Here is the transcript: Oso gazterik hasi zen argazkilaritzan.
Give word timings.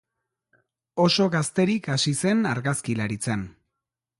Oso 1.03 1.27
gazterik 1.35 1.91
hasi 1.97 2.15
zen 2.25 2.43
argazkilaritzan. 2.53 3.45